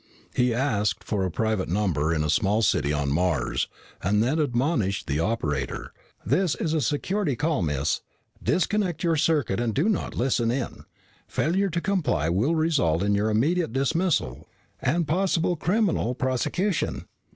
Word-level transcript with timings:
He 0.33 0.51
asked 0.51 1.03
for 1.03 1.23
a 1.25 1.29
private 1.29 1.69
number 1.69 2.11
in 2.11 2.23
a 2.23 2.29
small 2.31 2.63
city 2.63 2.91
on 2.91 3.11
Mars, 3.11 3.67
and 4.01 4.23
then 4.23 4.39
admonished 4.39 5.05
the 5.05 5.19
operator, 5.19 5.93
"This 6.25 6.55
is 6.55 6.73
a 6.73 6.81
security 6.81 7.35
call, 7.35 7.61
miss. 7.61 8.01
Disconnect 8.41 9.03
your 9.03 9.15
circuit 9.15 9.59
and 9.59 9.75
do 9.75 9.87
not 9.87 10.15
listen 10.15 10.49
in. 10.49 10.85
Failure 11.27 11.69
to 11.69 11.79
comply 11.81 12.29
will 12.29 12.55
result 12.55 13.03
in 13.03 13.13
your 13.13 13.29
immediate 13.29 13.73
dismissal 13.73 14.47
and 14.81 15.07
possible 15.07 15.55
criminal 15.55 16.15
prosecution." 16.15 17.05